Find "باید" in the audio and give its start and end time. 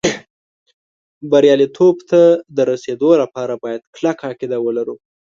3.63-3.81